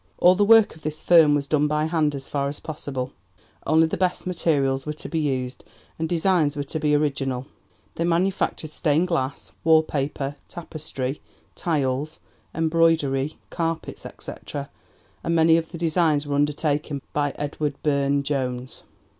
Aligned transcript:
All 0.17 0.33
the 0.33 0.43
work 0.43 0.75
of 0.75 0.81
this 0.81 0.99
firm 0.99 1.35
was 1.35 1.45
done 1.45 1.67
by 1.67 1.85
hand 1.85 2.15
as 2.15 2.27
far 2.27 2.49
as 2.49 2.59
possible; 2.59 3.13
only 3.67 3.85
the 3.85 3.95
best 3.97 4.25
materials 4.25 4.83
were 4.83 4.93
to 4.93 5.07
be 5.07 5.19
used 5.19 5.63
and 5.99 6.09
designs 6.09 6.55
were 6.57 6.63
to 6.63 6.79
be 6.79 6.95
original. 6.95 7.45
They 7.93 8.03
manufactured 8.03 8.71
stained 8.71 9.09
glass, 9.09 9.51
wall 9.63 9.83
paper, 9.83 10.37
tapestry, 10.47 11.21
tiles, 11.53 12.19
embroidery, 12.55 13.37
carpets, 13.51 14.03
etc., 14.03 14.71
and 15.23 15.35
many 15.35 15.55
of 15.55 15.71
the 15.71 15.77
designs 15.77 16.25
were 16.25 16.33
undertaken 16.33 17.03
by 17.13 17.33
Edward 17.37 17.75
Burne 17.83 18.23
Jones. 18.23 18.81